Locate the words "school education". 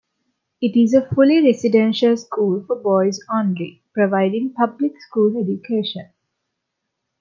4.99-6.09